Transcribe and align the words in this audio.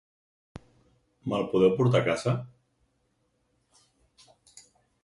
Mel 1.33 1.45
podeu 1.51 1.75
portar 1.81 2.01
a 2.01 2.07
casa? 2.09 2.35